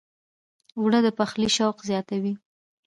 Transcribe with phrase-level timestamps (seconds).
[0.79, 2.33] اوړه د پخلي شوق زیاتوي